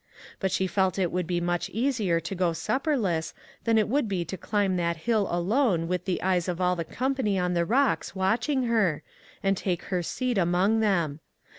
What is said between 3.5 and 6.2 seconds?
than it would be to climb that hill alone with the